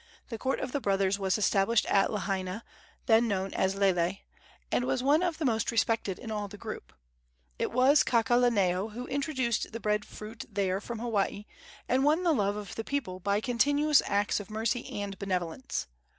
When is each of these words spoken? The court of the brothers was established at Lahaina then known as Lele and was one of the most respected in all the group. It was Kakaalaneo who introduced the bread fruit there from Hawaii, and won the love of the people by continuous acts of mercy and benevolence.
The 0.29 0.39
court 0.39 0.59
of 0.59 0.71
the 0.71 0.81
brothers 0.81 1.19
was 1.19 1.37
established 1.37 1.85
at 1.85 2.11
Lahaina 2.11 2.63
then 3.05 3.27
known 3.27 3.53
as 3.53 3.75
Lele 3.75 4.17
and 4.71 4.85
was 4.85 5.03
one 5.03 5.21
of 5.21 5.37
the 5.37 5.45
most 5.45 5.69
respected 5.69 6.17
in 6.17 6.31
all 6.31 6.47
the 6.47 6.57
group. 6.57 6.91
It 7.59 7.71
was 7.71 8.03
Kakaalaneo 8.03 8.93
who 8.93 9.05
introduced 9.05 9.71
the 9.71 9.79
bread 9.79 10.03
fruit 10.03 10.43
there 10.49 10.81
from 10.81 10.97
Hawaii, 10.97 11.45
and 11.87 12.03
won 12.03 12.23
the 12.23 12.33
love 12.33 12.55
of 12.55 12.73
the 12.73 12.83
people 12.83 13.19
by 13.19 13.41
continuous 13.41 14.01
acts 14.07 14.39
of 14.39 14.49
mercy 14.49 14.89
and 14.99 15.19
benevolence. 15.19 15.85